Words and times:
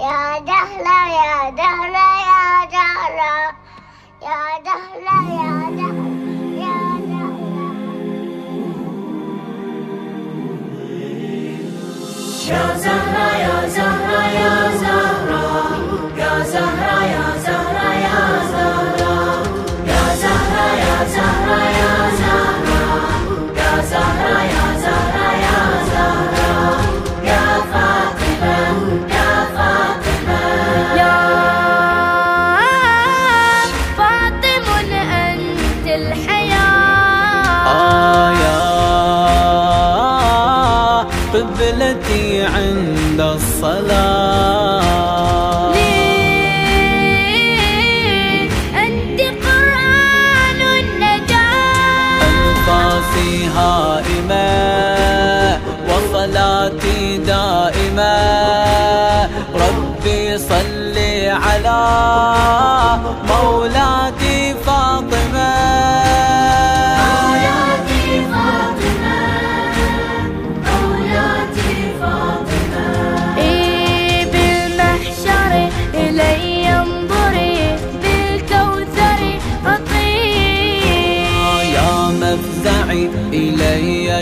Ya 0.00 0.40
Dahla 0.40 0.98
ya 1.12 1.52
Dahla 1.52 2.08
ya 2.24 2.64
Dahla 2.72 3.32
Ya 4.24 4.40
Dahla 4.64 5.16
ya 5.28 5.52
Dahla 5.76 6.08
Ya 6.56 6.78
Dahla 7.04 7.28
Ya 12.48 12.64
Dahla 12.80 12.89
عند 43.10 43.20
الصلاة. 43.20 44.82
ليه؟ 45.72 47.10
أنت 48.86 49.20
قرآن 49.20 50.60
النجاة 50.78 52.22
ألقى 52.22 52.86
فيها 53.14 54.02
إماء 54.18 55.60
وصلاتي 55.88 57.00
دائمة. 57.18 58.16
ربي 59.54 60.38
صلي 60.38 61.30
على 61.30 61.80
مولاي 63.28 64.09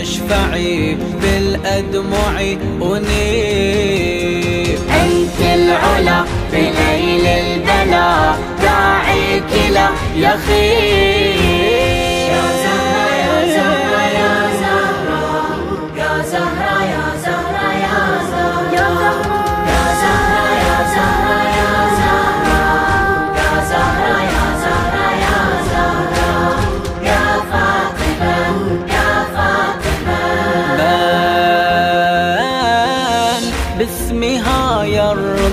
أشفعي 0.01 0.97
بالأدمع 1.21 2.41
أنيب 2.81 4.79
أنت 4.89 5.39
العلا 5.41 6.23
بليل 6.53 7.25
البلا 7.27 8.35
داعيك 8.61 9.51
لا 9.73 9.89
يخيب 10.15 11.48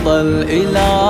الإله. 0.08 1.05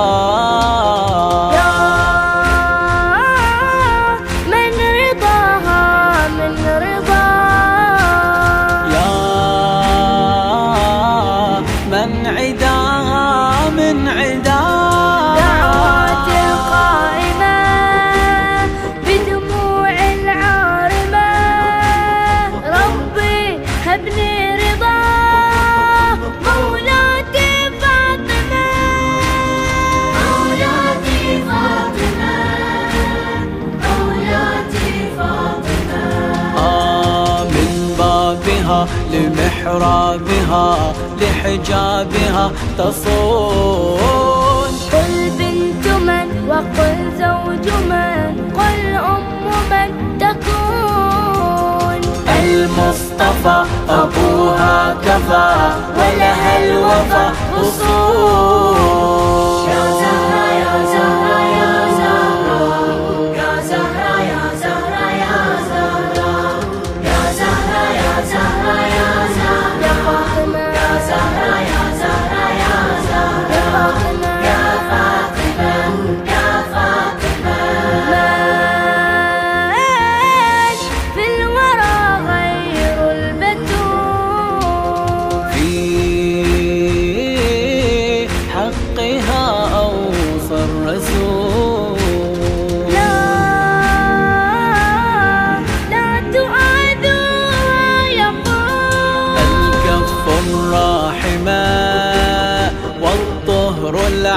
لمحرابها 39.67 40.93
لحجابها 41.21 42.51
تصون. 42.77 43.97
قل 44.93 45.29
بنت 45.39 45.87
من 45.87 46.27
وقل 46.49 46.97
زوج 47.17 47.65
من 47.89 48.51
قل 48.57 48.95
أم 48.95 49.23
من 49.71 50.17
تكون. 50.19 52.01
المصطفى 52.43 53.63
أبوها 53.89 54.95
كفى 55.05 55.51
ولها 55.97 56.53
الوفا 56.65 57.25
أصول 57.61 59.26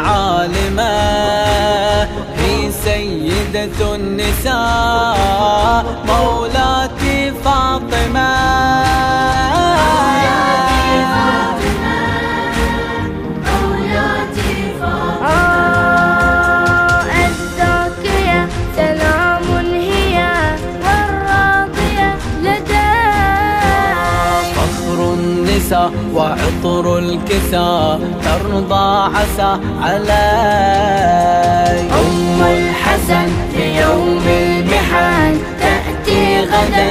العالمة 0.01 0.93
هي 2.37 2.73
سيدة 2.85 3.95
النساء 3.95 5.85
مولاة 6.07 6.90
وعطر 26.15 26.99
الكسى 26.99 27.99
ترضى 28.25 28.89
عسى 29.17 29.51
علي. 29.83 31.01
أم 32.01 32.41
الحسن 32.43 33.29
في 33.55 33.65
يوم 33.81 34.25
البحار 34.29 35.35
تأتي 35.61 36.41
غدا 36.41 36.91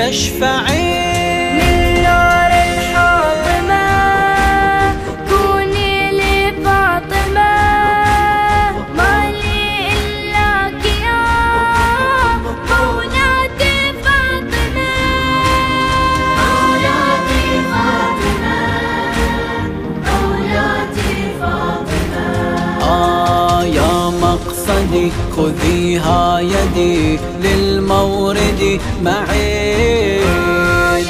تجري 0.00 0.99
مقصدي 24.46 25.12
خذيها 25.36 26.40
يدي 26.40 27.18
للمورد 27.42 28.80
معي. 29.02 30.20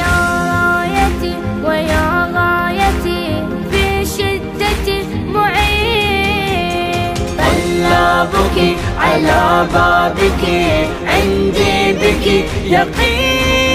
يا 0.01 0.17
رايتي 0.53 1.35
ويا 1.65 2.07
غايتي 2.35 3.45
في 3.71 4.05
شدتي 4.05 4.99
معين 5.35 7.15
طلابك 7.39 8.77
على 8.99 9.67
بابك 9.75 10.43
عندي 11.07 11.93
بك 11.93 12.27
يقين. 12.65 13.70